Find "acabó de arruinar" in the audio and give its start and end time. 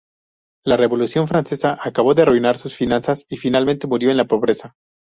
1.79-2.57